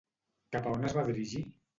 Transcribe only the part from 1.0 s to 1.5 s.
dirigir?